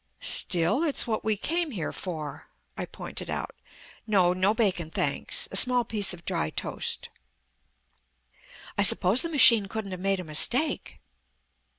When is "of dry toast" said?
6.11-7.09